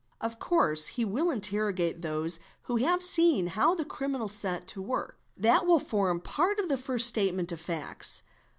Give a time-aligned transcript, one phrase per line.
[0.19, 5.19] Of course: he will interrogate those who have seen how the criminal set to work;
[5.37, 8.23] that will form part of the first statement of facts.